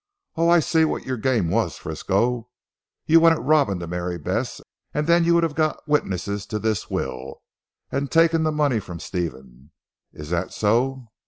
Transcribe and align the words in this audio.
Oh! 0.35 0.49
I 0.49 0.61
see 0.61 0.83
what 0.83 1.05
your 1.05 1.15
game 1.17 1.51
was 1.51 1.77
Frisco. 1.77 2.49
You 3.05 3.19
wanted 3.19 3.41
Robin 3.41 3.77
to 3.77 3.85
marry 3.85 4.17
Bess, 4.17 4.59
and 4.95 5.05
then 5.05 5.25
you 5.25 5.35
would 5.35 5.43
have 5.43 5.53
got 5.53 5.87
witnesses 5.87 6.47
to 6.47 6.57
this 6.57 6.89
will, 6.89 7.43
and 7.91 8.09
taken 8.09 8.41
the 8.41 8.51
money 8.51 8.79
from 8.79 8.99
Stephen. 8.99 9.69
Is 10.11 10.31
that 10.31 10.53
so?" 10.53 11.11